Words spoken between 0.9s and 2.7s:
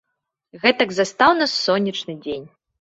застаў нас сонечны дзень.